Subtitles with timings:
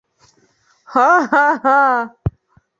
[0.95, 1.79] Һа-һа-һа!..